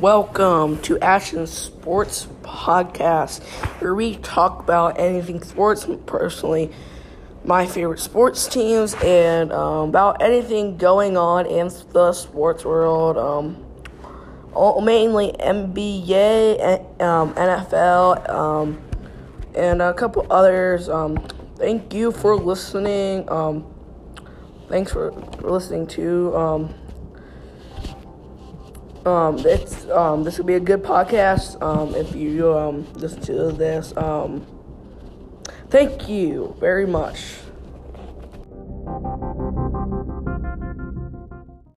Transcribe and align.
Welcome 0.00 0.82
to 0.82 0.98
Action 0.98 1.46
Sports 1.46 2.26
Podcast, 2.42 3.44
where 3.80 3.94
we 3.94 4.16
talk 4.16 4.58
about 4.58 4.98
anything 4.98 5.40
sports. 5.44 5.86
Personally, 6.04 6.72
my 7.44 7.64
favorite 7.66 8.00
sports 8.00 8.48
teams 8.48 8.94
and 8.94 9.52
um, 9.52 9.90
about 9.90 10.20
anything 10.20 10.78
going 10.78 11.16
on 11.16 11.46
in 11.46 11.70
the 11.92 12.12
sports 12.12 12.64
world. 12.64 13.16
Um, 13.16 13.64
all, 14.52 14.80
mainly 14.80 15.30
NBA, 15.38 17.00
um, 17.00 17.32
NFL, 17.34 18.28
um, 18.28 18.82
and 19.54 19.80
a 19.80 19.94
couple 19.94 20.26
others. 20.28 20.88
Um, 20.88 21.18
thank 21.56 21.94
you 21.94 22.10
for 22.10 22.34
listening. 22.34 23.30
Um, 23.30 23.64
thanks 24.68 24.92
for, 24.92 25.12
listening 25.40 25.86
to. 25.86 26.74
Um, 29.04 29.38
it's 29.40 29.86
um, 29.90 30.24
this 30.24 30.38
will 30.38 30.46
be 30.46 30.54
a 30.54 30.60
good 30.60 30.82
podcast. 30.82 31.60
Um, 31.62 31.94
if 31.94 32.14
you 32.14 32.56
um 32.56 32.90
listen 32.94 33.20
to 33.22 33.52
this, 33.52 33.94
um, 33.98 34.46
thank 35.68 36.08
you 36.08 36.56
very 36.58 36.86
much. 36.86 37.20